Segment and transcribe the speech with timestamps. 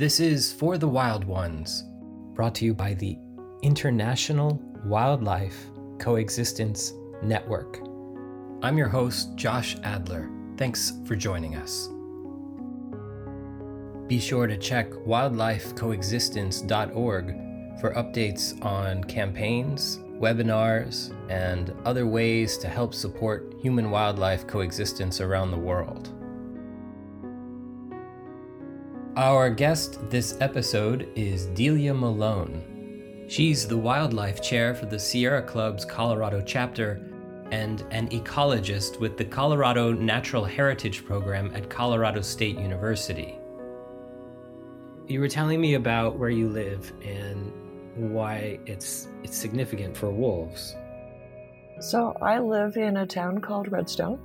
[0.00, 1.84] This is For the Wild Ones,
[2.32, 3.18] brought to you by the
[3.60, 5.66] International Wildlife
[5.98, 7.80] Coexistence Network.
[8.62, 10.30] I'm your host, Josh Adler.
[10.56, 11.90] Thanks for joining us.
[14.08, 17.26] Be sure to check wildlifecoexistence.org
[17.78, 25.50] for updates on campaigns, webinars, and other ways to help support human wildlife coexistence around
[25.50, 26.14] the world.
[29.16, 33.24] Our guest this episode is Delia Malone.
[33.26, 37.04] She's the wildlife chair for the Sierra Club's Colorado chapter
[37.50, 43.36] and an ecologist with the Colorado Natural Heritage Program at Colorado State University.
[45.08, 47.52] You were telling me about where you live and
[47.96, 50.76] why it's it's significant for wolves.
[51.80, 54.20] So I live in a town called Redstone,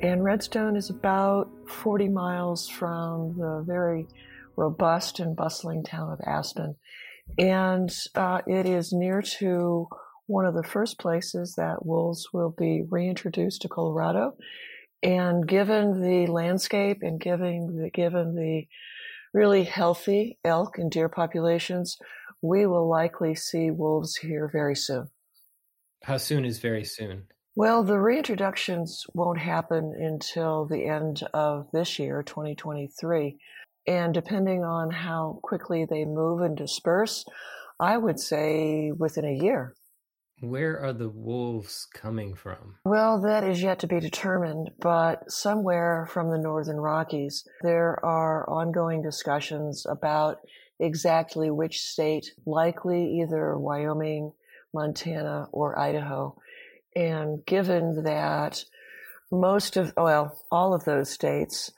[0.00, 4.06] and Redstone is about 40 miles from the very
[4.56, 6.76] robust and bustling town of Aspen.
[7.38, 9.88] And uh, it is near to
[10.26, 14.36] one of the first places that wolves will be reintroduced to Colorado.
[15.02, 18.66] And given the landscape and given the, given the
[19.32, 21.98] really healthy elk and deer populations,
[22.40, 25.08] we will likely see wolves here very soon.
[26.02, 27.24] How soon is very soon?
[27.56, 33.38] Well, the reintroductions won't happen until the end of this year, 2023.
[33.86, 37.24] And depending on how quickly they move and disperse,
[37.78, 39.76] I would say within a year.
[40.40, 42.74] Where are the wolves coming from?
[42.84, 48.50] Well, that is yet to be determined, but somewhere from the Northern Rockies, there are
[48.50, 50.38] ongoing discussions about
[50.80, 54.32] exactly which state, likely either Wyoming,
[54.74, 56.36] Montana, or Idaho.
[56.96, 58.64] And given that
[59.30, 61.72] most of, well, all of those states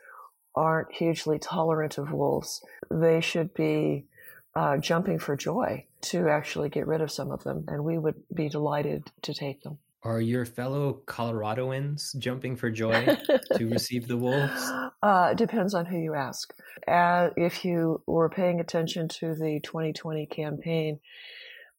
[0.55, 2.64] aren't hugely tolerant of wolves.
[2.91, 4.06] They should be
[4.55, 8.17] uh, jumping for joy to actually get rid of some of them, and we would
[8.35, 9.79] be delighted to take them.
[10.02, 13.19] Are your fellow Coloradoans jumping for joy
[13.57, 14.73] to receive the wolves?
[15.02, 16.55] Uh, depends on who you ask.
[16.86, 21.01] Uh, if you were paying attention to the 2020 campaign,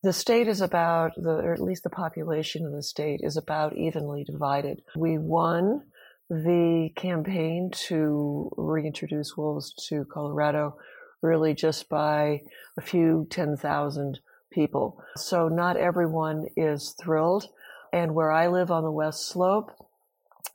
[0.07, 3.75] the state is about the, or at least the population of the state is about
[3.75, 4.81] evenly divided.
[4.95, 5.84] We won
[6.29, 10.78] the campaign to reintroduce wolves to Colorado
[11.22, 12.44] really just by
[12.78, 14.19] a few 10,000
[14.50, 15.03] people.
[15.17, 17.50] So not everyone is thrilled.
[17.91, 19.73] And where I live on the West Slope,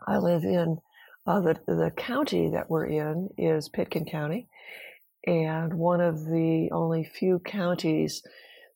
[0.07, 0.79] I live in
[1.27, 4.49] uh, the, the county that we're in is Pitkin County.
[5.27, 8.23] And one of the only few counties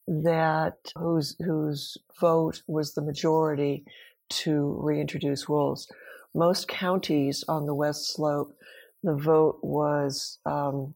[0.06, 3.84] that whose whose vote was the majority
[4.28, 5.88] to reintroduce wolves
[6.36, 8.54] most counties on the West Slope,
[9.02, 10.94] the vote was um,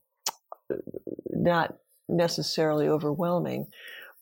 [1.30, 1.76] not
[2.08, 3.66] necessarily overwhelming,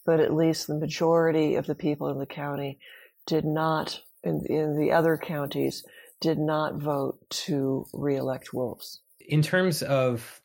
[0.07, 2.79] but at least the majority of the people in the county
[3.27, 5.85] did not, in, in the other counties,
[6.21, 9.01] did not vote to reelect wolves.
[9.21, 10.41] In terms of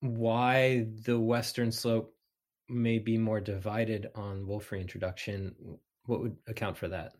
[0.00, 2.12] why the Western Slope
[2.68, 5.54] may be more divided on wolf reintroduction,
[6.04, 7.12] what would account for that?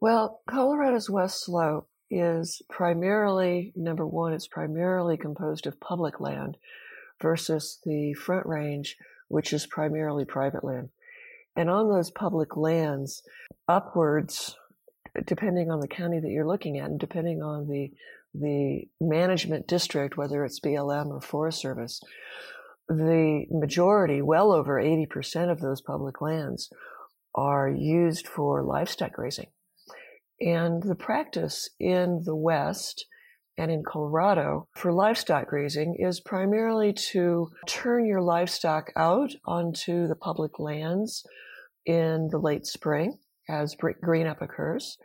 [0.00, 6.56] Well, Colorado's West Slope is primarily, number one, it's primarily composed of public land
[7.20, 8.96] versus the Front Range,
[9.28, 10.90] which is primarily private land.
[11.56, 13.22] And on those public lands,
[13.66, 14.56] upwards,
[15.24, 17.92] depending on the county that you're looking at and depending on the
[18.38, 22.02] the management district, whether it's BLM or Forest Service,
[22.88, 26.70] the majority, well over 80% of those public lands,
[27.34, 29.48] are used for livestock grazing.
[30.40, 33.06] And the practice in the West
[33.58, 40.16] and in Colorado for livestock grazing is primarily to turn your livestock out onto the
[40.16, 41.24] public lands
[41.86, 43.18] in the late spring
[43.48, 44.98] as green up occurs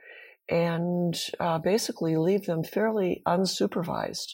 [0.49, 4.33] and uh, basically leave them fairly unsupervised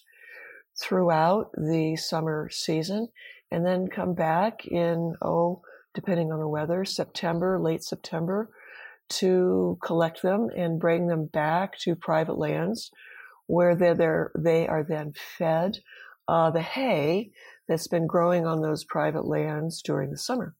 [0.82, 3.10] throughout the summer season
[3.52, 5.62] and then come back in, oh,
[5.94, 8.50] depending on the weather, September, late September,
[9.10, 12.92] to collect them and bring them back to private lands
[13.48, 15.78] where they're, they're they are then fed
[16.28, 17.32] uh, the hay
[17.68, 20.54] that's been growing on those private lands during the summer.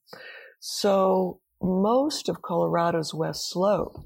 [0.60, 3.98] So most of Colorado's West Slope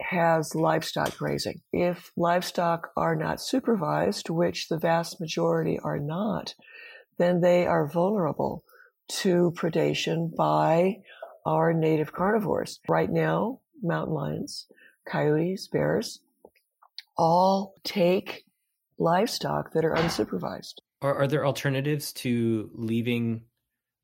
[0.00, 1.60] has livestock grazing.
[1.72, 6.54] If livestock are not supervised, which the vast majority are not,
[7.18, 8.64] then they are vulnerable
[9.08, 10.96] to predation by
[11.44, 12.80] our native carnivores.
[12.88, 14.66] Right now, mountain lions,
[15.08, 16.20] coyotes, bears,
[17.16, 18.44] all take
[18.98, 20.74] livestock that are unsupervised.
[21.02, 23.42] Are, are there alternatives to leaving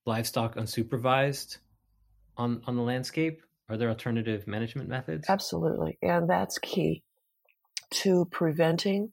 [0.07, 1.59] livestock unsupervised
[2.37, 3.43] on, on the landscape?
[3.69, 5.29] Are there alternative management methods?
[5.29, 5.99] Absolutely.
[6.03, 7.03] And that's key
[7.91, 9.13] to preventing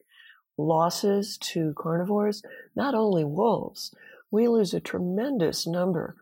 [0.60, 2.44] losses to carnivores,
[2.76, 3.96] not only wolves.
[4.30, 6.16] We lose a tremendous number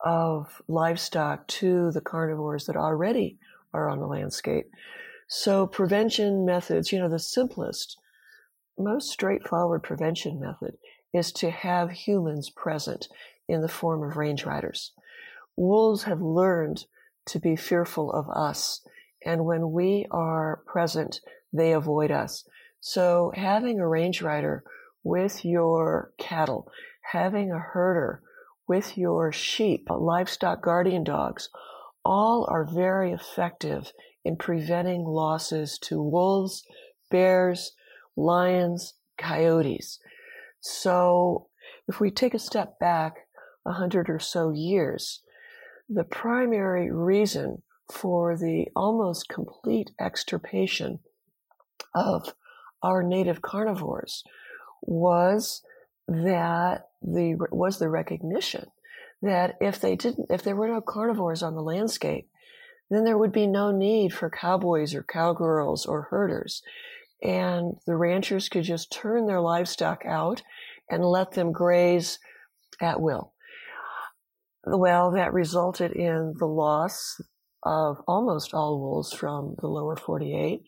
[0.00, 3.38] of livestock to the carnivores that already
[3.72, 4.66] are on the landscape.
[5.28, 7.96] So, prevention methods, you know, the simplest,
[8.78, 10.76] most straightforward prevention method
[11.12, 13.08] is to have humans present
[13.48, 14.92] in the form of range riders.
[15.56, 16.84] Wolves have learned
[17.26, 18.82] to be fearful of us,
[19.24, 21.20] and when we are present,
[21.52, 22.44] they avoid us.
[22.80, 24.62] So, having a range rider
[25.02, 26.70] with your cattle,
[27.12, 28.22] having a herder
[28.68, 31.48] with your sheep, livestock guardian dogs,
[32.04, 33.92] all are very effective
[34.24, 36.64] in preventing losses to wolves,
[37.10, 37.72] bears,
[38.16, 39.98] lions, coyotes.
[40.60, 41.48] So,
[41.88, 43.14] if we take a step back
[43.64, 45.22] a hundred or so years,
[45.88, 47.62] the primary reason
[47.92, 50.98] for the almost complete extirpation
[51.94, 52.34] of
[52.86, 54.22] our native carnivores
[54.82, 55.62] was
[56.08, 58.66] that the was the recognition
[59.22, 62.28] that if they didn't if there were no carnivores on the landscape
[62.90, 66.62] then there would be no need for cowboys or cowgirls or herders.
[67.22, 70.42] And the ranchers could just turn their livestock out
[70.88, 72.18] and let them graze
[72.80, 73.32] at will.
[74.64, 77.20] Well that resulted in the loss
[77.64, 80.62] of almost all wolves from the lower 48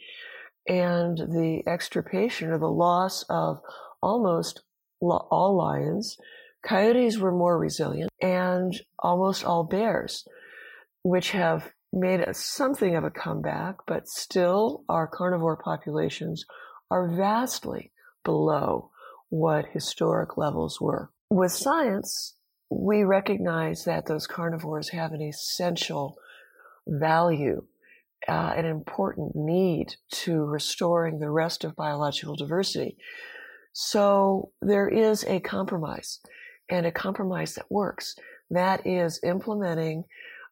[0.68, 3.60] and the extirpation or the loss of
[4.02, 4.62] almost
[5.00, 6.16] all lions.
[6.64, 10.26] Coyotes were more resilient, and almost all bears,
[11.02, 16.44] which have made a, something of a comeback, but still our carnivore populations
[16.90, 17.92] are vastly
[18.24, 18.90] below
[19.30, 21.10] what historic levels were.
[21.30, 22.34] With science,
[22.70, 26.16] we recognize that those carnivores have an essential
[26.86, 27.66] value,
[28.26, 32.96] uh, an important need to restoring the rest of biological diversity.
[33.72, 36.20] So there is a compromise
[36.68, 38.16] and a compromise that works.
[38.50, 40.04] That is implementing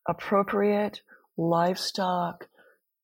[0.09, 1.01] appropriate
[1.37, 2.47] livestock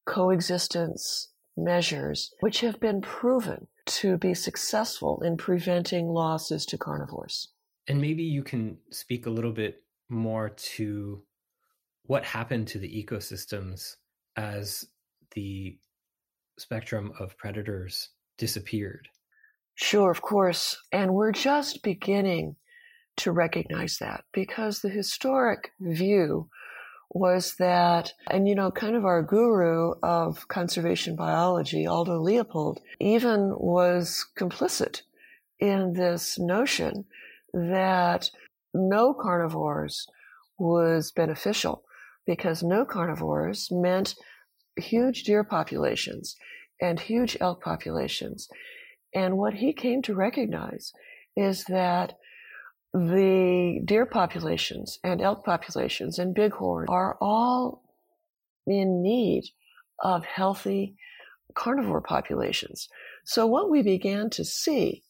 [0.06, 7.48] coexistence measures, which have been proven to be successful in preventing losses to carnivores.
[7.88, 11.22] And maybe you can speak a little bit more to
[12.04, 13.96] what happened to the ecosystems
[14.36, 14.86] as
[15.34, 15.78] the
[16.58, 19.08] spectrum of predators disappeared.
[19.74, 20.76] Sure, of course.
[20.92, 22.56] And we're just beginning
[23.16, 26.48] to recognize that because the historic view
[27.10, 33.52] was that, and you know, kind of our guru of conservation biology, Aldo Leopold, even
[33.56, 35.02] was complicit
[35.58, 37.04] in this notion
[37.52, 38.30] that
[38.72, 40.06] no carnivores
[40.58, 41.84] was beneficial
[42.26, 44.14] because no carnivores meant
[44.76, 46.36] huge deer populations
[46.80, 48.48] and huge elk populations.
[49.14, 50.92] And what he came to recognize
[51.36, 52.14] is that
[52.94, 57.82] the deer populations and elk populations and bighorn are all
[58.66, 59.44] in need
[60.02, 60.96] of healthy
[61.54, 62.88] carnivore populations.
[63.24, 65.02] So what we began to see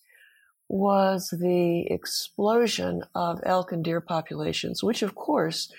[0.69, 5.71] was the explosion of elk and deer populations, which of course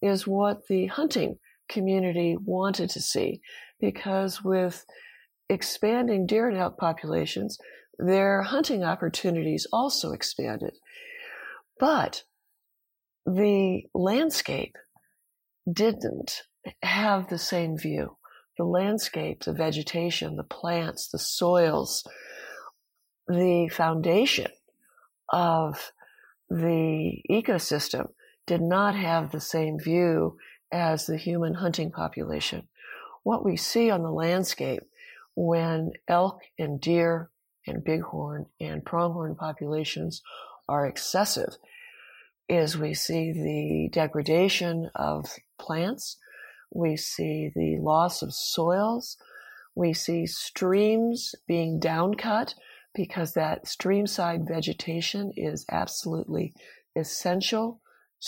[0.00, 1.38] is what the hunting
[1.68, 3.40] community wanted to see
[3.80, 4.84] because with
[5.48, 7.58] expanding deer and elk populations,
[7.98, 10.74] their hunting opportunities also expanded.
[11.78, 12.24] But
[13.26, 14.76] the landscape
[15.70, 16.42] didn't
[16.82, 18.16] have the same view.
[18.56, 22.04] The landscape, the vegetation, the plants, the soils,
[23.28, 24.50] the foundation
[25.32, 25.92] of
[26.48, 28.08] the ecosystem
[28.48, 30.38] did not have the same view
[30.72, 32.66] as the human hunting population.
[33.22, 34.82] What we see on the landscape
[35.36, 37.30] when elk and deer
[37.66, 40.22] and bighorn and pronghorn populations
[40.66, 41.58] are excessive
[42.48, 45.26] is we see the degradation of
[45.58, 46.16] plants,
[46.72, 49.18] we see the loss of soils,
[49.74, 52.54] we see streams being downcut
[52.94, 56.54] because that streamside vegetation is absolutely
[56.96, 57.80] essential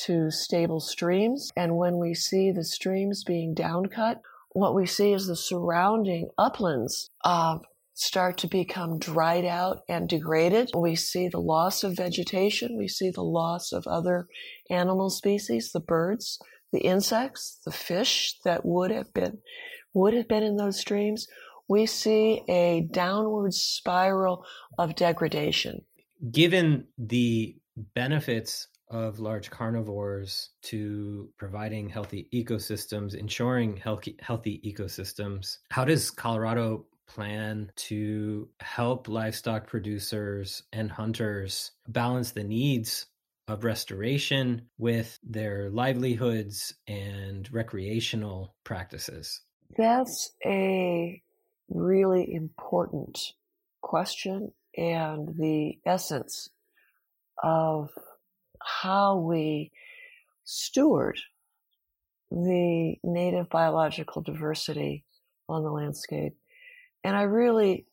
[0.04, 1.50] to stable streams.
[1.56, 4.20] And when we see the streams being downcut,
[4.52, 7.58] what we see is the surrounding uplands uh,
[7.94, 10.70] start to become dried out and degraded.
[10.76, 12.76] We see the loss of vegetation.
[12.76, 14.26] We see the loss of other
[14.70, 16.38] animal species, the birds,
[16.72, 19.38] the insects, the fish that would have been
[19.92, 21.26] would have been in those streams.
[21.68, 24.44] We see a downward spiral
[24.78, 25.84] of degradation.
[26.30, 27.56] given the
[27.94, 36.86] benefits of large carnivores to providing healthy ecosystems, ensuring healthy, healthy ecosystems, how does Colorado
[37.06, 43.06] plan to help livestock producers and hunters balance the needs
[43.48, 49.40] of restoration with their livelihoods and recreational practices?
[49.76, 51.20] That's a
[51.68, 53.18] really important
[53.82, 56.50] question and the essence
[57.42, 57.90] of
[58.62, 59.72] how we
[60.44, 61.18] steward
[62.30, 65.04] the native biological diversity
[65.48, 66.36] on the landscape.
[67.02, 67.86] And I really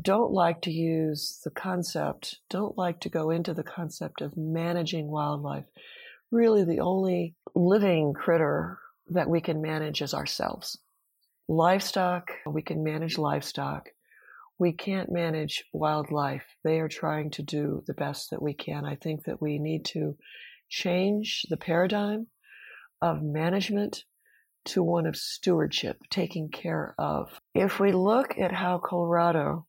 [0.00, 5.08] don't like to use the concept, don't like to go into the concept of managing
[5.08, 5.64] wildlife.
[6.30, 10.78] Really, the only living critter that we can manage is ourselves.
[11.48, 13.88] Livestock, we can manage livestock.
[14.58, 16.44] We can't manage wildlife.
[16.64, 18.84] They are trying to do the best that we can.
[18.84, 20.16] I think that we need to
[20.68, 22.26] change the paradigm
[23.00, 24.04] of management
[24.66, 27.40] to one of stewardship, taking care of.
[27.54, 29.66] If we look at how Colorado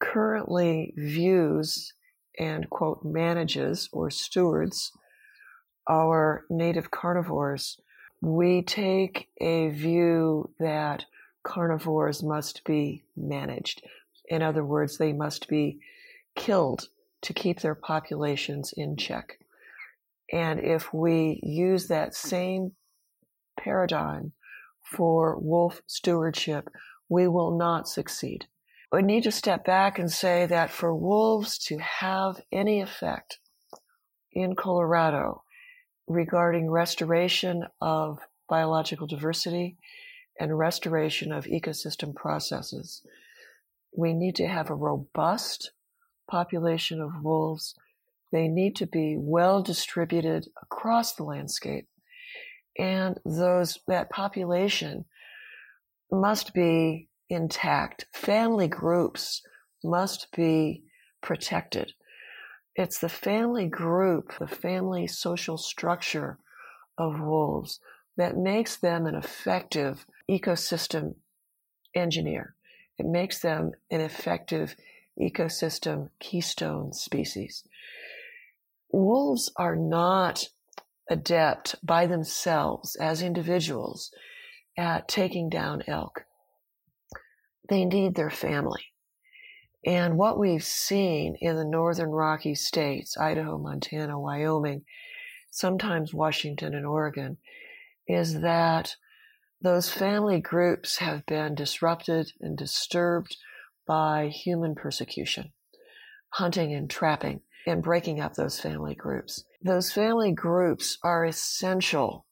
[0.00, 1.92] currently views
[2.38, 4.90] and, quote, manages or stewards
[5.88, 7.78] our native carnivores,
[8.20, 11.04] we take a view that
[11.44, 13.82] carnivores must be managed.
[14.28, 15.80] In other words, they must be
[16.36, 16.88] killed
[17.22, 19.38] to keep their populations in check.
[20.32, 22.72] And if we use that same
[23.58, 24.32] paradigm
[24.82, 26.68] for wolf stewardship,
[27.08, 28.46] we will not succeed.
[28.92, 33.38] We need to step back and say that for wolves to have any effect
[34.32, 35.42] in Colorado
[36.06, 39.76] regarding restoration of biological diversity
[40.40, 43.02] and restoration of ecosystem processes,
[43.96, 45.72] we need to have a robust
[46.30, 47.74] population of wolves.
[48.32, 51.88] They need to be well distributed across the landscape.
[52.78, 55.06] And those, that population
[56.12, 58.06] must be intact.
[58.14, 59.42] Family groups
[59.82, 60.84] must be
[61.22, 61.92] protected.
[62.76, 66.38] It's the family group, the family social structure
[66.96, 67.80] of wolves
[68.16, 71.14] that makes them an effective ecosystem
[71.94, 72.54] engineer.
[72.98, 74.74] It makes them an effective
[75.20, 77.64] ecosystem keystone species.
[78.90, 80.48] Wolves are not
[81.10, 84.10] adept by themselves as individuals
[84.76, 86.24] at taking down elk.
[87.68, 88.92] They need their family.
[89.84, 94.84] And what we've seen in the northern Rocky states, Idaho, Montana, Wyoming,
[95.50, 97.38] sometimes Washington and Oregon,
[98.06, 98.96] is that
[99.60, 103.36] those family groups have been disrupted and disturbed
[103.86, 105.52] by human persecution,
[106.30, 109.44] hunting and trapping, and breaking up those family groups.
[109.62, 112.24] Those family groups are essential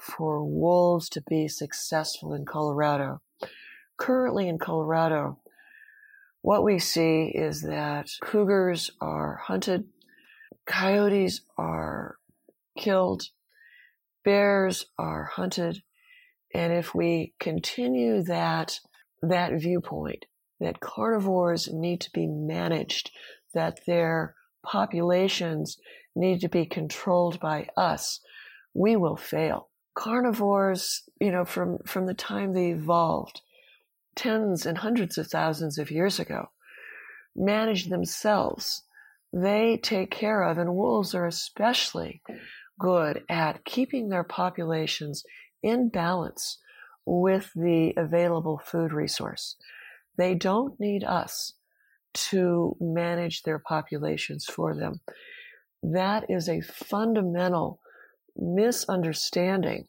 [0.00, 3.22] for wolves to be successful in Colorado.
[3.96, 5.38] Currently in Colorado,
[6.42, 9.84] what we see is that cougars are hunted,
[10.66, 12.16] coyotes are
[12.76, 13.28] killed,
[14.24, 15.82] bears are hunted,
[16.54, 18.78] and if we continue that,
[19.22, 20.24] that viewpoint,
[20.60, 23.10] that carnivores need to be managed,
[23.52, 25.76] that their populations
[26.14, 28.20] need to be controlled by us,
[28.72, 29.68] we will fail.
[29.94, 33.40] Carnivores, you know, from, from the time they evolved,
[34.14, 36.50] tens and hundreds of thousands of years ago,
[37.34, 38.82] manage themselves.
[39.32, 42.22] They take care of, and wolves are especially
[42.78, 45.24] good at keeping their populations
[45.64, 46.58] in balance
[47.06, 49.56] with the available food resource.
[50.16, 51.54] They don't need us
[52.14, 55.00] to manage their populations for them.
[55.82, 57.80] That is a fundamental
[58.36, 59.86] misunderstanding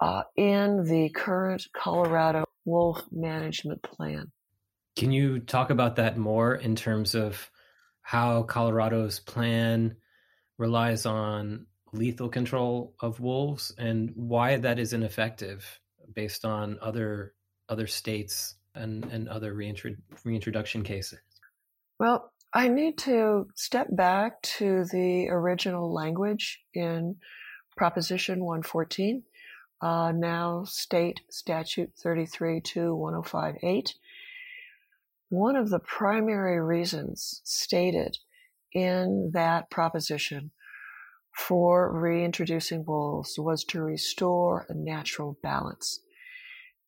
[0.00, 4.30] uh, in the current Colorado wolf management plan.
[4.96, 7.50] Can you talk about that more in terms of
[8.02, 9.96] how Colorado's plan
[10.58, 15.80] relies on lethal control of wolves and why that is ineffective
[16.14, 17.34] based on other
[17.68, 21.20] other states and, and other reintroduction cases?
[21.98, 27.16] Well, I need to step back to the original language in
[27.76, 29.22] Proposition 114,
[29.80, 33.92] uh, now State Statute 33-1058.
[35.28, 38.18] One of the primary reasons stated
[38.72, 40.50] in that proposition
[41.46, 46.00] for reintroducing wolves was to restore a natural balance.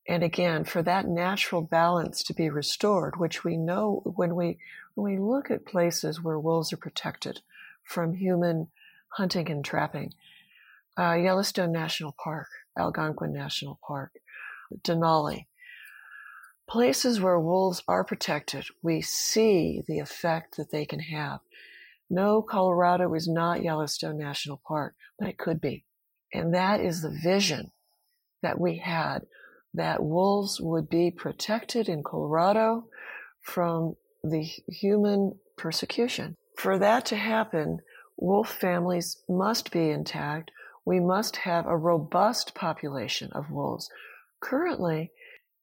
[0.07, 4.59] And again, for that natural balance to be restored, which we know when we
[4.95, 7.41] when we look at places where wolves are protected
[7.83, 8.69] from human
[9.09, 10.13] hunting and trapping,
[10.99, 14.13] uh, Yellowstone National Park, Algonquin National Park,
[14.85, 15.47] Denali,
[16.69, 21.41] places where wolves are protected, we see the effect that they can have.
[22.13, 25.87] No, Colorado is not Yellowstone National Park, but it could be.
[26.31, 27.73] And that is the vision
[28.43, 29.21] that we had
[29.73, 32.85] that wolves would be protected in Colorado
[33.41, 36.37] from the human persecution.
[36.59, 37.79] For that to happen,
[38.19, 40.51] wolf families must be intact.
[40.85, 43.89] We must have a robust population of wolves.
[44.43, 45.13] Currently,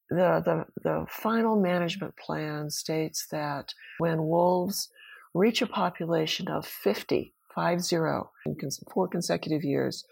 [0.09, 4.89] the, the, the final management plan states that when wolves
[5.33, 8.55] reach a population of 50, five zero, in
[8.93, 10.05] four consecutive years,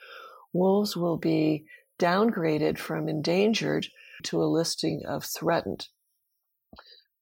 [0.54, 1.66] wolves will be
[2.00, 3.88] downgraded from endangered
[4.24, 5.88] to a listing of threatened.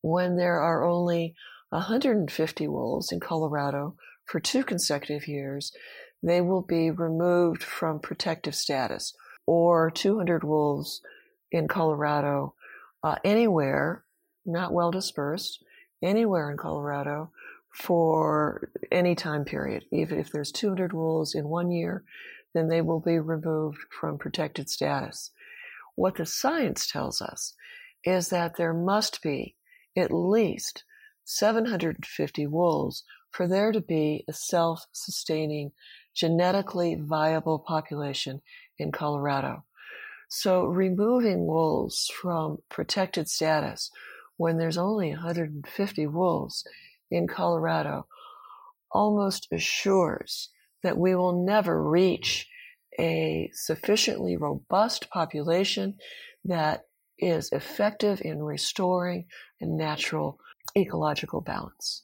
[0.02, 1.36] When there are only
[1.70, 5.72] 150 wolves in Colorado for two consecutive years,
[6.24, 9.14] they will be removed from protective status,
[9.46, 11.02] or 200 wolves
[11.52, 12.56] in Colorado,
[13.04, 14.04] uh, anywhere,
[14.46, 15.64] not well dispersed,
[16.02, 17.32] anywhere in Colorado
[17.76, 19.84] for any time period.
[19.92, 22.04] Even if there's 200 wolves in one year,
[22.54, 25.32] then they will be removed from protected status.
[25.96, 27.54] What the science tells us
[28.04, 29.56] is that there must be
[29.98, 30.84] at least
[31.26, 35.74] 750 wolves for there to be a self sustaining,
[36.14, 38.42] genetically viable population
[38.78, 39.66] in Colorado.
[40.30, 43.92] So removing wolves from protected status
[44.38, 46.66] when there's only 150 wolves
[47.12, 48.08] in Colorado
[48.92, 50.50] almost assures
[50.84, 52.48] that we will never reach
[53.00, 55.96] a sufficiently robust population
[56.46, 56.84] that
[57.18, 59.26] is effective in restoring
[59.60, 60.40] a natural
[60.78, 62.04] ecological balance.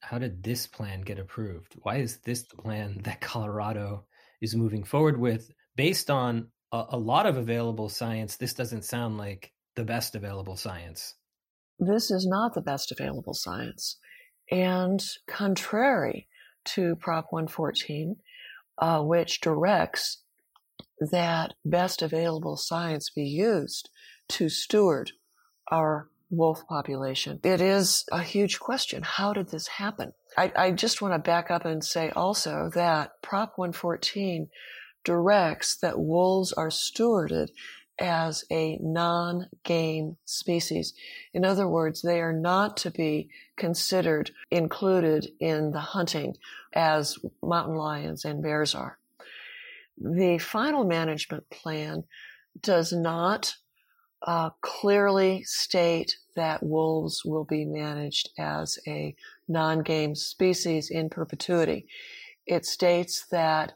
[0.00, 1.74] How did this plan get approved?
[1.82, 4.04] Why is this the plan that Colorado
[4.40, 8.36] is moving forward with based on a, a lot of available science?
[8.36, 11.14] This doesn't sound like the best available science.
[11.78, 13.98] This is not the best available science.
[14.50, 16.28] And contrary
[16.66, 18.16] to Prop 114,
[18.78, 20.22] uh, which directs
[21.00, 23.90] that best available science be used
[24.28, 25.12] to steward
[25.70, 27.40] our wolf population.
[27.42, 29.02] It is a huge question.
[29.02, 30.12] How did this happen?
[30.36, 34.48] I, I just want to back up and say also that Prop 114
[35.04, 37.48] directs that wolves are stewarded
[37.98, 40.94] as a non-game species.
[41.32, 46.36] In other words, they are not to be considered included in the hunting
[46.72, 48.98] as mountain lions and bears are.
[49.96, 52.04] The final management plan
[52.60, 53.54] does not
[54.26, 59.14] uh, clearly state that wolves will be managed as a
[59.46, 61.86] non-game species in perpetuity.
[62.46, 63.74] It states that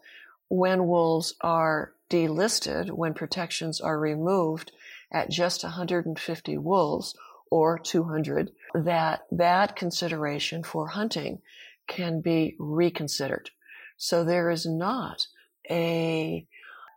[0.49, 4.73] when wolves are delisted, when protections are removed
[5.13, 7.15] at just 150 wolves
[7.51, 11.41] or 200, that that consideration for hunting
[11.87, 13.51] can be reconsidered.
[13.97, 15.27] So there is not
[15.71, 16.47] a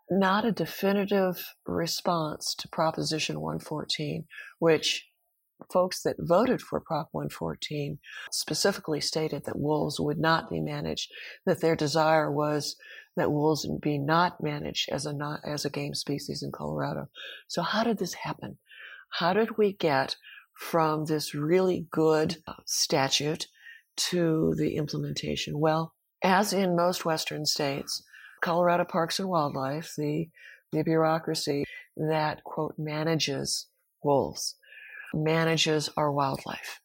[0.10, 4.26] not a definitive response to Proposition 114,
[4.60, 5.08] which
[5.72, 11.12] folks that voted for Prop 114 specifically stated that wolves would not be managed,
[11.46, 12.76] that their desire was
[13.16, 17.10] that wolves be not managed as a not, as a game species in Colorado.
[17.48, 18.58] So how did this happen?
[19.10, 20.16] How did we get
[20.54, 23.48] from this really good uh, statute
[23.98, 25.60] to the implementation?
[25.60, 25.94] Well,
[26.24, 28.04] as in most Western states,
[28.42, 30.30] Colorado Parks and Wildlife, the,
[30.72, 31.66] the bureaucracy
[31.98, 33.68] that, quote, manages
[34.04, 34.56] wolves,
[35.14, 36.80] manages our wildlife.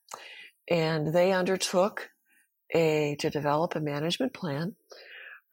[0.69, 2.11] And they undertook
[2.75, 4.75] a, to develop a management plan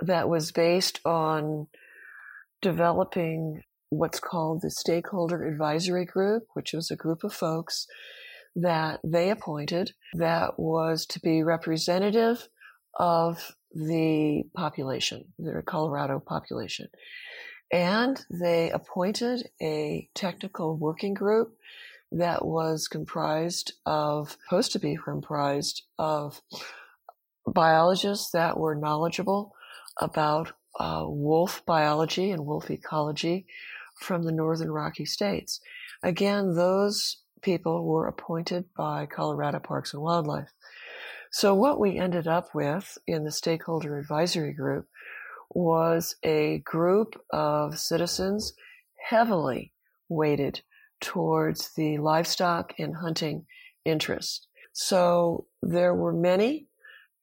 [0.01, 1.67] that was based on
[2.61, 7.87] developing what's called the Stakeholder Advisory Group, which was a group of folks
[8.55, 12.47] that they appointed that was to be representative
[12.99, 16.87] of the population, the Colorado population.
[17.71, 21.55] And they appointed a technical working group
[22.11, 26.39] that was comprised of, supposed to be comprised of
[27.47, 29.53] biologists that were knowledgeable
[29.99, 33.45] about uh, wolf biology and wolf ecology
[33.95, 35.59] from the northern Rocky states.
[36.01, 40.51] Again, those people were appointed by Colorado Parks and Wildlife.
[41.31, 44.87] So what we ended up with in the stakeholder advisory group
[45.49, 48.53] was a group of citizens
[49.09, 49.73] heavily
[50.09, 50.61] weighted
[51.01, 53.45] towards the livestock and hunting
[53.83, 54.47] interests.
[54.73, 56.67] So there were many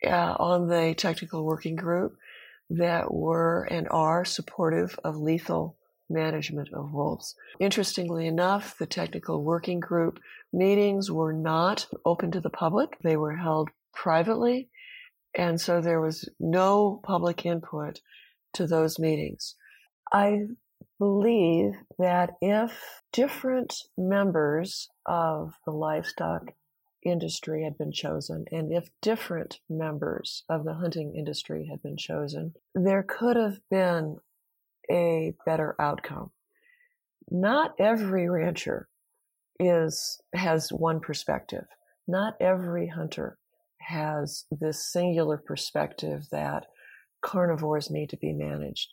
[0.04, 2.16] uh, on the technical working group
[2.70, 5.76] that were and are supportive of lethal
[6.08, 7.34] management of wolves.
[7.58, 10.18] Interestingly enough, the technical working group
[10.52, 12.98] meetings were not open to the public.
[13.02, 14.68] They were held privately.
[15.34, 18.00] And so there was no public input
[18.54, 19.54] to those meetings.
[20.12, 20.46] I
[20.98, 26.52] believe that if different members of the livestock
[27.02, 32.54] industry had been chosen, and if different members of the hunting industry had been chosen,
[32.74, 34.18] there could have been
[34.90, 36.30] a better outcome.
[37.30, 38.88] Not every rancher
[39.58, 41.66] is has one perspective.
[42.08, 43.38] Not every hunter
[43.80, 46.66] has this singular perspective that
[47.22, 48.88] carnivores need to be managed.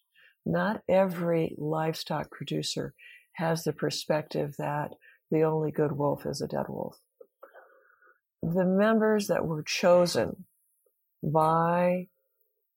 [0.46, 2.93] Not every livestock producer
[3.34, 4.91] has the perspective that
[5.32, 7.00] the only good wolf is a dead wolf.
[8.41, 10.45] The members that were chosen
[11.23, 12.08] by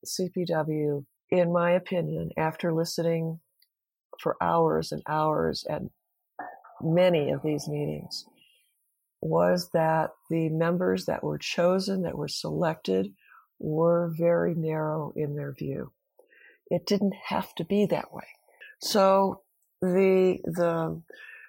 [0.04, 3.40] CPW, in my opinion, after listening
[4.18, 5.82] for hours and hours at
[6.80, 8.24] many of these meetings,
[9.20, 13.12] was that the members that were chosen, that were selected,
[13.58, 15.92] were very narrow in their view.
[16.70, 18.26] It didn't have to be that way.
[18.80, 19.42] So
[19.82, 21.02] the the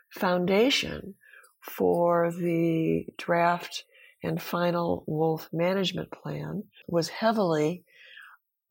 [0.10, 1.15] foundation
[1.62, 3.86] for the draft
[4.24, 7.84] and final wolf management plan was heavily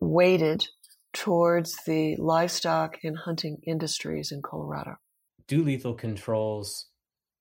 [0.00, 0.66] weighted
[1.12, 4.96] towards the livestock and hunting industries in Colorado.
[5.46, 6.86] Do lethal controls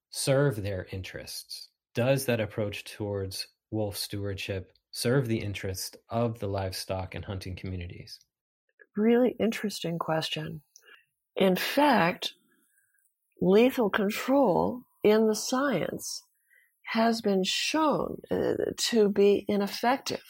[0.10, 1.69] serve their interests?
[1.93, 8.19] Does that approach towards wolf stewardship serve the interest of the livestock and hunting communities?
[8.95, 10.62] Really interesting question.
[11.36, 12.34] In fact,
[13.41, 16.24] lethal control in the science
[16.91, 20.23] has been shown uh, to be ineffective.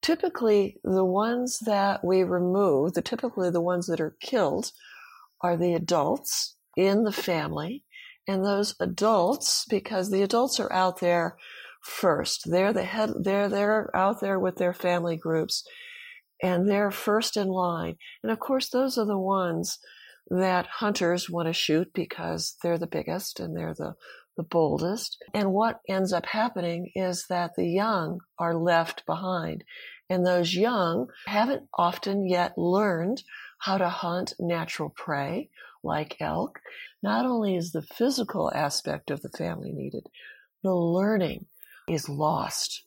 [0.00, 4.70] Typically, the ones that we remove, the typically the ones that are killed,
[5.40, 7.84] are the adults in the family,
[8.28, 11.36] and those adults, because the adults are out there
[11.82, 12.50] first.
[12.50, 15.64] They're the head, they're, they're out there with their family groups
[16.42, 17.96] and they're first in line.
[18.22, 19.78] And of course, those are the ones
[20.30, 23.94] that hunters want to shoot because they're the biggest and they're the,
[24.38, 25.22] the boldest.
[25.34, 29.64] And what ends up happening is that the young are left behind.
[30.08, 33.22] And those young haven't often yet learned
[33.58, 35.50] how to hunt natural prey
[35.82, 36.60] like elk.
[37.02, 40.06] Not only is the physical aspect of the family needed,
[40.62, 41.46] the learning
[41.88, 42.84] is lost.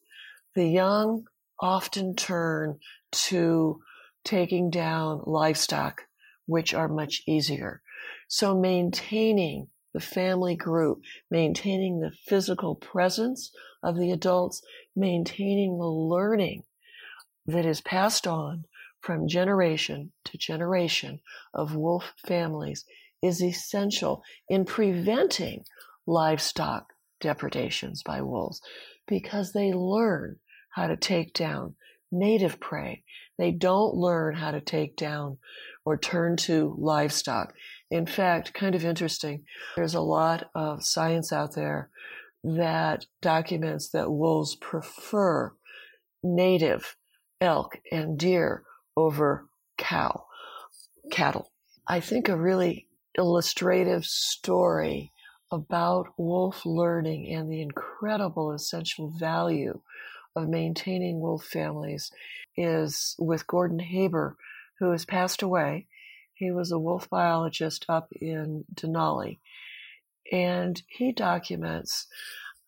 [0.56, 1.26] The young
[1.60, 2.80] often turn
[3.12, 3.82] to
[4.24, 6.04] taking down livestock,
[6.46, 7.82] which are much easier.
[8.30, 13.52] So maintaining the family group, maintaining the physical presence
[13.84, 14.62] of the adults,
[14.96, 16.64] maintaining the learning
[17.46, 18.66] that is passed on
[19.02, 21.20] from generation to generation
[21.54, 22.86] of wolf families
[23.22, 25.64] is essential in preventing
[26.06, 28.62] livestock depredations by wolves
[29.08, 30.38] because they learn
[30.72, 31.76] how to take down
[32.12, 33.04] native prey.
[33.38, 35.38] They don't learn how to take down
[35.86, 37.54] or turn to livestock.
[37.92, 39.44] In fact, kind of interesting,
[39.76, 41.90] there's a lot of science out there
[42.44, 45.54] that documents that wolves prefer
[46.24, 46.96] native
[47.42, 48.64] elk and deer
[48.96, 50.26] over cow,
[51.12, 51.52] cattle.
[51.88, 55.12] I think a really illustrative story
[55.52, 59.82] about wolf learning and the incredible essential value
[60.36, 62.10] of maintaining wolf families
[62.56, 64.38] is with Gordon Haber,
[64.80, 65.88] who has passed away.
[66.42, 69.38] He was a wolf biologist up in Denali.
[70.32, 72.08] And he documents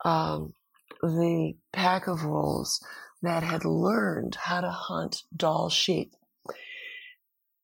[0.06, 0.54] um,
[1.02, 2.86] the pack of wolves
[3.24, 6.14] that had learned how to hunt Dall sheep.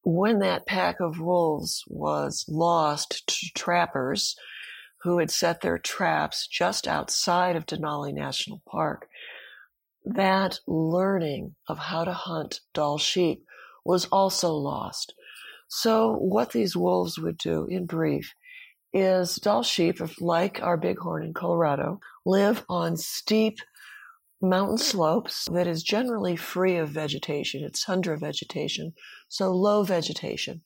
[0.02, 4.36] When that pack of wolves was lost to trappers,
[5.04, 9.08] who had set their traps just outside of Denali National Park.
[10.04, 13.46] That learning of how to hunt Dall sheep
[13.86, 15.14] was also lost.
[15.70, 18.34] So, what these wolves would do, in brief,
[18.92, 23.60] is Dall sheep, like our bighorn in Colorado, live on steep
[24.42, 27.64] mountain slopes that is generally free of vegetation.
[27.64, 28.94] It's tundra vegetation,
[29.28, 30.62] so low vegetation.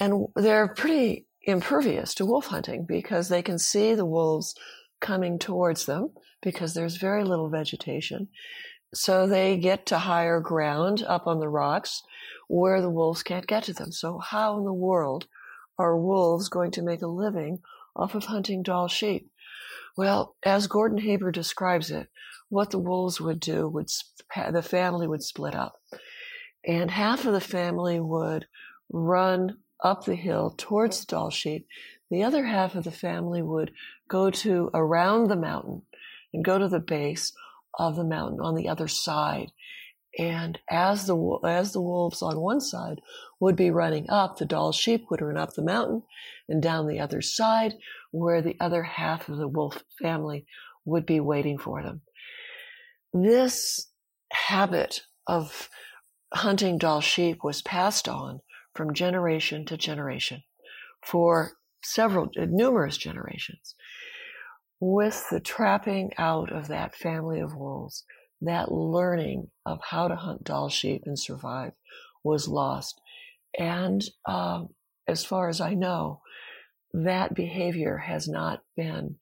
[0.00, 4.54] And they're pretty impervious to wolf hunting because they can see the wolves
[5.00, 8.28] coming towards them because there's very little vegetation.
[8.94, 12.02] So they get to higher ground up on the rocks
[12.52, 13.90] where the wolves can't get to them.
[13.90, 15.26] So how in the world
[15.78, 17.60] are wolves going to make a living
[17.96, 19.30] off of hunting Dall sheep?
[19.96, 22.08] Well, as Gordon Haber describes it,
[22.50, 23.88] what the wolves would do would
[24.50, 25.80] the family would split up,
[26.62, 28.46] and half of the family would
[28.92, 31.66] run up the hill towards the Dall sheep.
[32.10, 33.72] The other half of the family would
[34.08, 35.82] go to around the mountain
[36.34, 37.32] and go to the base
[37.78, 39.52] of the mountain on the other side.
[40.18, 43.00] And as the as the wolves on one side
[43.40, 46.02] would be running up, the Dall sheep would run up the mountain
[46.48, 47.74] and down the other side,
[48.10, 50.44] where the other half of the wolf family
[50.84, 52.02] would be waiting for them.
[53.14, 53.88] This
[54.32, 55.70] habit of
[56.32, 58.40] hunting Dall sheep was passed on
[58.74, 60.42] from generation to generation
[61.02, 63.74] for several, uh, numerous generations.
[64.80, 68.04] With the trapping out of that family of wolves,
[68.42, 71.72] that learning of how to hunt Dall sheep and survive
[72.24, 73.00] was lost.
[73.58, 74.68] And um,
[75.06, 76.20] as far as I know,
[76.92, 79.16] that behavior has not been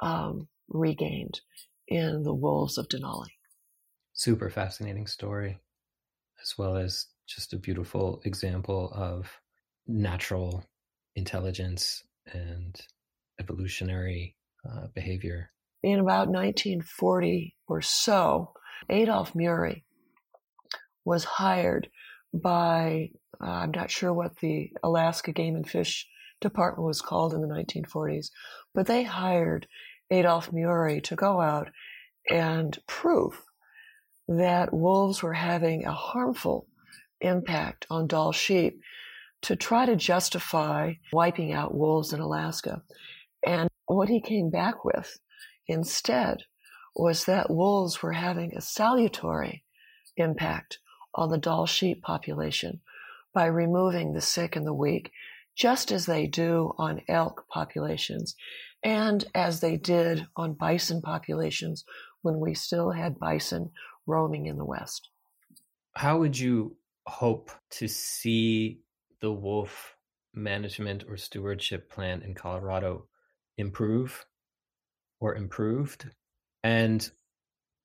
[0.00, 1.40] um, regained
[1.88, 3.28] in the wolves of Denali.
[4.14, 5.58] Super fascinating story,
[6.42, 9.30] as well as just a beautiful example of
[9.86, 10.64] natural
[11.16, 12.80] intelligence and
[13.40, 14.36] evolutionary
[14.68, 15.51] uh, behavior.
[15.82, 18.52] In about 1940 or so,
[18.88, 19.84] Adolph Murie
[21.04, 21.88] was hired
[22.32, 23.10] by,
[23.42, 26.06] uh, I'm not sure what the Alaska Game and Fish
[26.40, 28.30] Department was called in the 1940s,
[28.74, 29.66] but they hired
[30.10, 31.70] Adolph Murie to go out
[32.30, 33.42] and prove
[34.28, 36.66] that wolves were having a harmful
[37.20, 38.80] impact on Dall sheep
[39.42, 42.82] to try to justify wiping out wolves in Alaska.
[43.44, 45.18] And what he came back with
[45.66, 46.44] instead
[46.94, 49.64] was that wolves were having a salutary
[50.16, 50.78] impact
[51.14, 52.80] on the Dall sheep population
[53.32, 55.10] by removing the sick and the weak,
[55.56, 58.34] just as they do on elk populations
[58.82, 61.84] and as they did on bison populations
[62.22, 63.70] when we still had bison
[64.06, 65.08] roaming in the West.
[65.94, 68.80] How would you hope to see
[69.20, 69.96] the wolf
[70.34, 73.06] management or stewardship plan in Colorado
[73.58, 74.24] improve
[75.22, 76.10] or improved?
[76.64, 77.08] And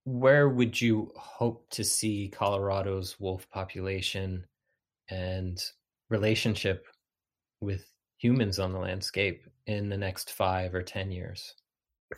[0.06, 4.46] where would you hope to see Colorado's wolf population
[5.10, 5.64] and
[6.10, 6.88] relationship
[7.62, 7.86] with
[8.18, 11.54] humans on the landscape in the next five or 10 years?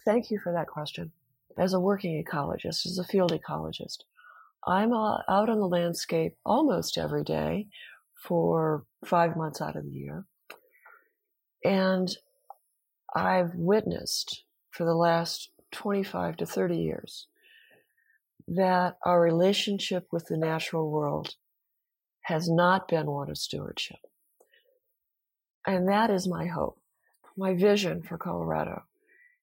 [0.06, 1.12] Thank you for that question.
[1.58, 3.98] As a working ecologist, as a field ecologist,
[4.66, 7.68] I'm out on the landscape almost every day
[8.24, 10.26] for five months out of the year.
[11.66, 12.10] And
[13.14, 17.28] I've witnessed for the last 25 to 30 years
[18.48, 21.36] that our relationship with the natural world
[22.22, 24.00] has not been one of stewardship.
[25.66, 26.80] And that is my hope.
[27.38, 28.84] My vision for Colorado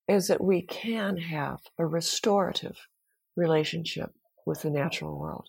[0.09, 2.77] is that we can have a restorative
[3.37, 4.13] relationship
[4.45, 5.49] with the natural world.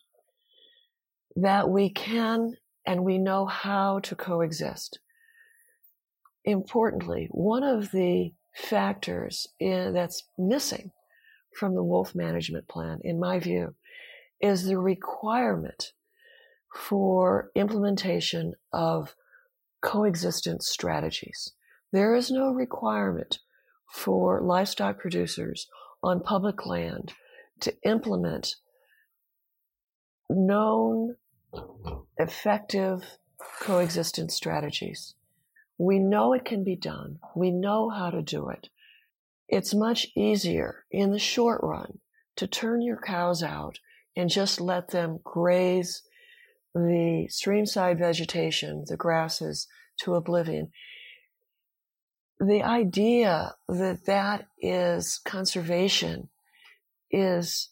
[1.35, 4.99] That we can and we know how to coexist.
[6.45, 10.91] Importantly, one of the factors in, that's missing
[11.57, 13.75] from the wolf management plan, in my view,
[14.41, 15.93] is the requirement
[16.73, 19.15] for implementation of
[19.81, 21.53] coexistence strategies.
[21.93, 23.39] There is no requirement
[23.91, 25.67] for livestock producers
[26.03, 27.13] on public land
[27.61, 28.55] to implement
[30.29, 31.15] known
[32.17, 33.17] effective
[33.61, 35.15] coexistence strategies.
[35.77, 37.19] We know it can be done.
[37.35, 38.69] We know how to do it.
[39.47, 41.99] It's much easier in the short run
[42.35, 43.79] to turn your cows out
[44.15, 46.01] and just let them graze
[46.73, 49.67] the streamside vegetation, the grasses,
[50.01, 50.71] to oblivion.
[52.39, 56.29] The idea that that is conservation
[57.09, 57.69] is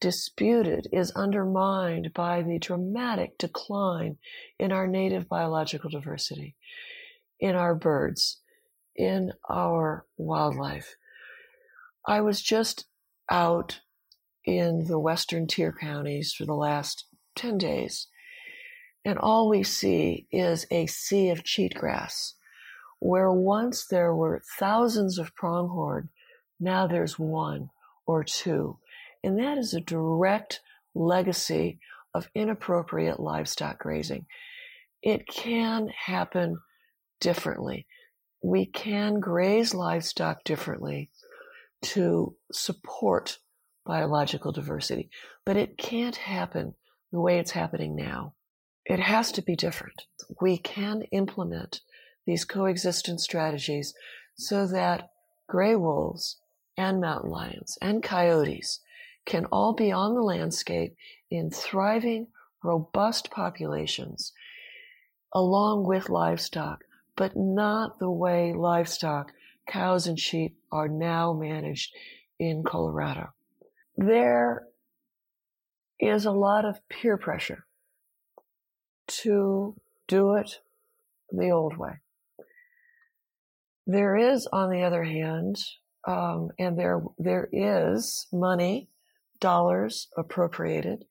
[0.00, 4.16] disputed, is undermined by the dramatic decline
[4.58, 6.56] in our native biological diversity,
[7.40, 8.38] in our birds,
[8.94, 10.96] in our wildlife.
[12.06, 12.86] I was just
[13.30, 13.80] out
[14.44, 18.08] in the western tier counties for the last 10 days,
[19.04, 22.34] and all we see is a sea of cheatgrass.
[22.98, 26.10] Where once there were thousands of pronghorn,
[26.58, 27.70] now there's one
[28.06, 28.78] or two
[29.22, 30.60] and that is a direct
[30.94, 31.78] legacy
[32.14, 34.26] of inappropriate livestock grazing.
[35.02, 36.58] It can happen
[37.20, 37.86] differently.
[38.42, 41.10] We can graze livestock differently
[41.82, 43.38] to support
[43.84, 45.10] biological diversity,
[45.44, 46.74] but it can't happen
[47.12, 48.34] the way it's happening now.
[48.84, 50.02] It has to be different.
[50.40, 51.80] We can implement
[52.26, 53.94] these coexistence strategies
[54.36, 55.10] so that
[55.48, 56.38] gray wolves
[56.76, 58.80] and mountain lions and coyotes
[59.26, 60.94] can all be on the landscape
[61.30, 62.28] in thriving,
[62.62, 64.32] robust populations
[65.32, 66.84] along with livestock,
[67.20, 69.30] but not the way livestock,
[69.68, 71.94] cows and sheep, are now managed
[72.38, 73.28] in Colorado.
[73.94, 74.62] There
[75.98, 77.66] is a lot of peer pressure
[79.08, 79.76] to
[80.08, 80.60] do it
[81.30, 82.00] the old way.
[83.86, 85.56] There is, on the other hand,
[86.08, 88.88] um, and there there is money,
[89.40, 91.04] dollars appropriated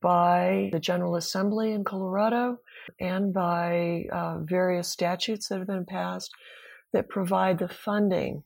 [0.00, 2.58] by the General Assembly in Colorado
[3.00, 6.32] and by uh, various statutes that have been passed
[6.92, 8.44] that provide the funding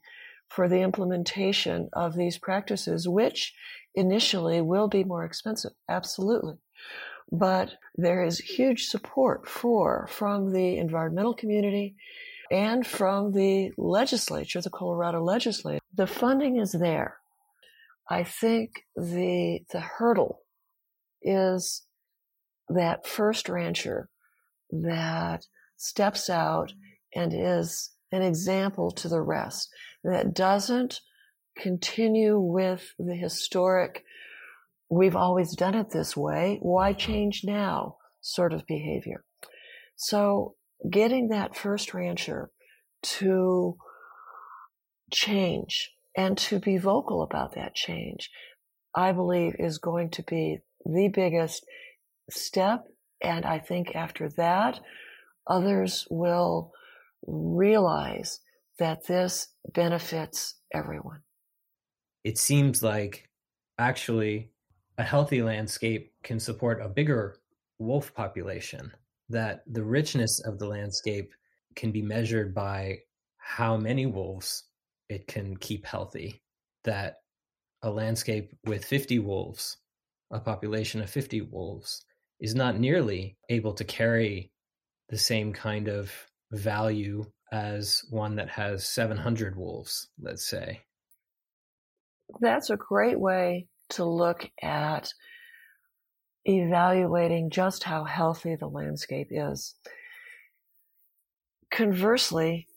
[0.48, 3.54] for the implementation of these practices, which
[3.94, 5.72] initially will be more expensive.
[5.88, 6.54] Absolutely.
[7.30, 11.94] But there is huge support for from the environmental community
[12.50, 15.80] and from the legislature, the Colorado legislature.
[15.94, 17.18] The funding is there.
[18.08, 20.40] I think the the hurdle
[21.22, 21.82] is
[22.68, 24.08] that first rancher
[24.70, 25.44] that
[25.76, 26.72] steps out
[27.14, 29.68] and is an example to the rest,
[30.04, 31.00] that doesn't
[31.56, 34.04] continue with the historic,
[34.88, 39.24] we've always done it this way, why change now sort of behavior.
[39.96, 40.54] So
[40.88, 42.50] getting that first rancher
[43.02, 43.76] to
[45.12, 48.30] change and to be vocal about that change,
[48.94, 51.64] I believe is going to be the biggest
[52.30, 52.86] step.
[53.22, 54.80] And I think after that,
[55.46, 56.72] others will
[57.26, 58.40] realize
[58.78, 61.22] that this benefits everyone.
[62.24, 63.28] It seems like
[63.78, 64.52] actually
[64.98, 67.36] a healthy landscape can support a bigger
[67.78, 68.92] wolf population,
[69.28, 71.32] that the richness of the landscape
[71.76, 72.98] can be measured by
[73.36, 74.64] how many wolves
[75.08, 76.42] it can keep healthy,
[76.84, 77.16] that
[77.82, 79.78] a landscape with 50 wolves,
[80.30, 82.04] a population of 50 wolves,
[82.40, 84.50] is not nearly able to carry
[85.08, 86.12] the same kind of
[86.52, 90.80] value as one that has 700 wolves, let's say.
[92.40, 95.12] That's a great way to look at
[96.44, 99.74] evaluating just how healthy the landscape is.
[101.70, 102.68] Conversely,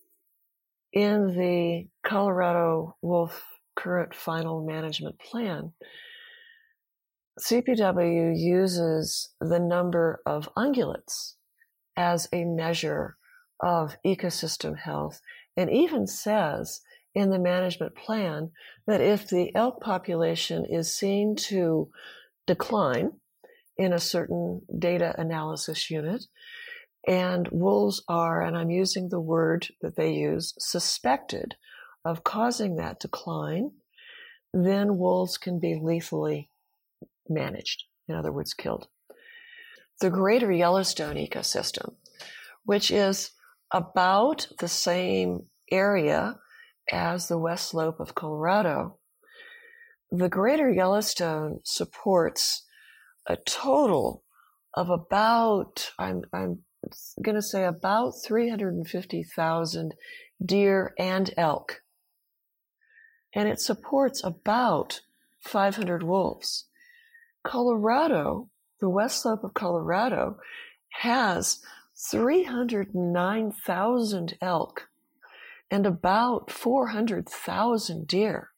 [0.92, 3.44] in the Colorado Wolf
[3.76, 5.74] current final management plan,
[7.40, 11.34] CPW uses the number of ungulates
[11.98, 13.18] as a measure
[13.60, 15.20] of ecosystem health
[15.58, 16.82] and even says
[17.16, 18.52] in the management plan
[18.88, 21.90] that if the elk population is seen to
[22.46, 23.12] decline
[23.78, 26.26] in a certain data analysis unit,
[27.08, 31.56] and wolves are, and I'm using the word that they use, suspected
[32.06, 33.72] of causing that decline,
[34.54, 36.50] then wolves can be lethally
[37.30, 38.88] managed, in other words, killed.
[40.00, 41.96] The greater Yellowstone ecosystem,
[42.66, 43.32] which is
[43.72, 46.40] about the same area
[46.92, 48.98] as the west slope of Colorado,
[50.12, 52.66] the greater Yellowstone supports
[53.28, 54.24] a total
[54.74, 56.60] of about, I'm, I'm
[57.22, 59.94] going to say about 350,000
[60.46, 61.82] deer and elk.
[63.34, 65.02] And it supports about
[65.40, 66.66] 500 wolves.
[67.44, 70.40] Colorado, the west slope of Colorado,
[71.02, 71.60] has
[72.12, 74.88] 309,000 elk
[75.70, 78.50] and about 400,000 deer.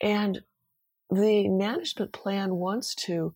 [0.00, 0.40] And
[1.10, 3.34] the management plan wants to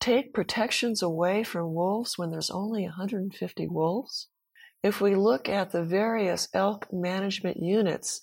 [0.00, 4.28] take protections away from wolves when there's only 150 wolves.
[4.82, 8.20] If we look at the various elk management units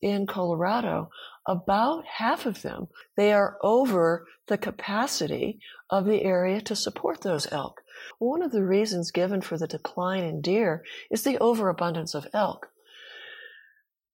[0.00, 1.10] in Colorado,
[1.46, 7.50] about half of them, they are over the capacity of the area to support those
[7.52, 7.82] elk.
[8.18, 12.68] One of the reasons given for the decline in deer is the overabundance of elk.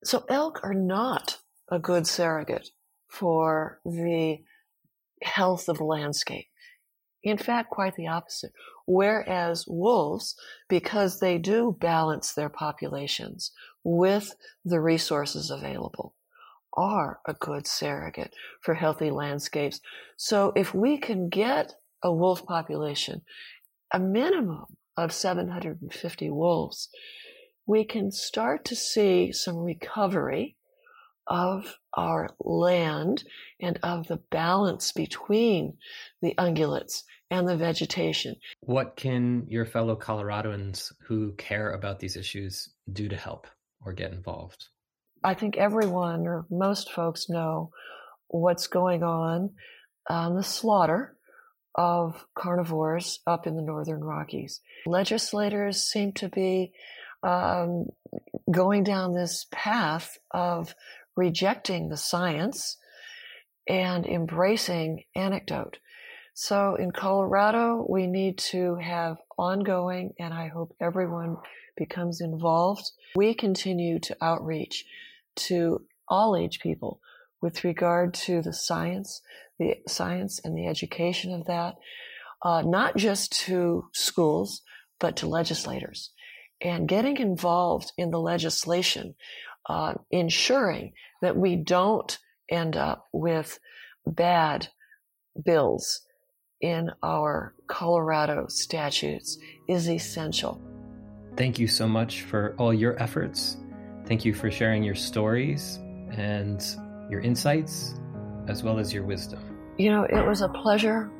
[0.04, 1.38] So elk are not
[1.70, 2.70] a good surrogate
[3.08, 4.38] for the
[5.22, 6.46] health of the landscape.
[7.22, 8.52] In fact, quite the opposite.
[8.86, 10.34] Whereas wolves,
[10.68, 13.52] because they do balance their populations
[13.84, 16.14] with the resources available,
[16.74, 19.80] are a good surrogate for healthy landscapes.
[20.16, 23.22] So if we can get a wolf population,
[23.92, 24.66] a minimum
[24.96, 26.88] of 750 wolves,
[27.66, 30.56] we can start to see some recovery
[31.26, 33.24] of our land
[33.60, 35.74] and of the balance between
[36.20, 38.36] the ungulates and the vegetation.
[38.60, 43.46] What can your fellow Coloradans who care about these issues do to help
[43.84, 44.66] or get involved?
[45.24, 47.70] I think everyone or most folks know
[48.28, 49.50] what's going on
[50.08, 51.16] on the slaughter
[51.74, 54.60] of carnivores up in the northern Rockies.
[54.86, 56.72] Legislators seem to be
[57.22, 57.86] um,
[58.50, 60.74] going down this path of
[61.16, 62.78] rejecting the science
[63.68, 65.78] and embracing anecdote.
[66.34, 71.36] So in Colorado, we need to have ongoing, and I hope everyone
[71.76, 72.90] becomes involved.
[73.14, 74.84] We continue to outreach
[75.36, 77.00] to all age people
[77.40, 79.20] with regard to the science,
[79.58, 81.74] the science and the education of that,
[82.42, 84.62] uh, not just to schools,
[85.00, 86.12] but to legislators.
[86.60, 89.14] And getting involved in the legislation,
[89.68, 92.16] uh, ensuring that we don't
[92.48, 93.58] end up with
[94.06, 94.68] bad
[95.44, 96.02] bills
[96.60, 100.62] in our Colorado statutes is essential.
[101.36, 103.56] Thank you so much for all your efforts.
[104.12, 105.78] Thank you for sharing your stories
[106.10, 106.62] and
[107.08, 107.94] your insights,
[108.46, 109.40] as well as your wisdom.
[109.78, 111.10] You know, it was a pleasure.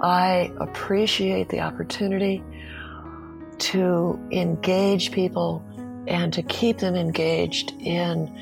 [0.00, 2.40] I appreciate the opportunity
[3.58, 5.64] to engage people
[6.06, 8.32] and to keep them engaged in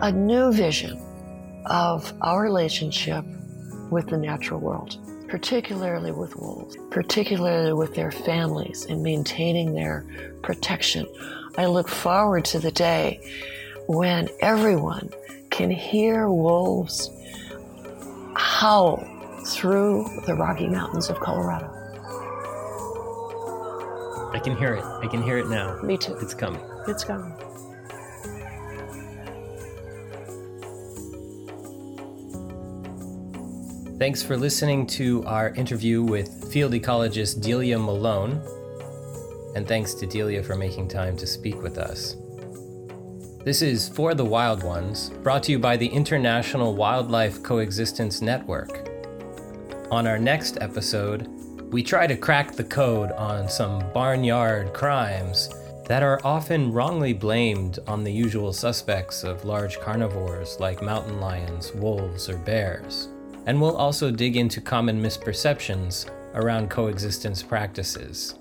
[0.00, 0.96] a new vision
[1.66, 3.24] of our relationship
[3.90, 4.96] with the natural world,
[5.28, 10.06] particularly with wolves, particularly with their families and maintaining their
[10.44, 11.04] protection.
[11.56, 13.20] I look forward to the day
[13.86, 15.10] when everyone
[15.50, 17.10] can hear wolves
[18.34, 19.06] howl
[19.46, 21.70] through the Rocky Mountains of Colorado.
[24.32, 24.84] I can hear it.
[24.84, 25.80] I can hear it now.
[25.82, 26.16] Me too.
[26.16, 26.60] It's coming.
[26.88, 27.32] It's coming.
[33.96, 38.42] Thanks for listening to our interview with field ecologist Delia Malone.
[39.54, 42.16] And thanks to Delia for making time to speak with us.
[43.44, 48.88] This is For the Wild Ones, brought to you by the International Wildlife Coexistence Network.
[49.90, 51.28] On our next episode,
[51.70, 55.50] we try to crack the code on some barnyard crimes
[55.86, 61.72] that are often wrongly blamed on the usual suspects of large carnivores like mountain lions,
[61.74, 63.08] wolves, or bears.
[63.46, 68.36] And we'll also dig into common misperceptions around coexistence practices.